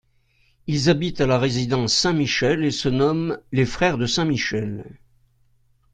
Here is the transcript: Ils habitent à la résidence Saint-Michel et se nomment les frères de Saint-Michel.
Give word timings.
Ils 0.65 0.89
habitent 0.89 1.21
à 1.21 1.27
la 1.27 1.37
résidence 1.37 1.93
Saint-Michel 1.93 2.63
et 2.65 2.71
se 2.71 2.89
nomment 2.89 3.37
les 3.51 3.67
frères 3.67 3.99
de 3.99 4.07
Saint-Michel. 4.07 4.97